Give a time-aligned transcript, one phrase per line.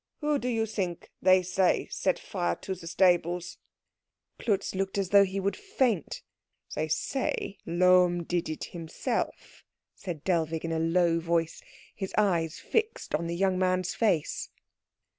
[0.21, 3.59] Who do you think they say set fire to the stables?"
[4.39, 6.23] Klutz looked as though he would faint.
[6.73, 11.61] "They say Lohm did it himself," said Dellwig in a low voice,
[11.93, 14.49] his eyes fixed on the young man's face.